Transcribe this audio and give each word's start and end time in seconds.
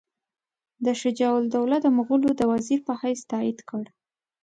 ده 0.83 0.91
شجاع 1.01 1.33
الدوله 1.41 1.77
د 1.81 1.87
مغولو 1.97 2.29
د 2.35 2.41
وزیر 2.51 2.79
په 2.87 2.93
حیث 3.01 3.19
تایید 3.31 3.59
کړ. 3.69 3.83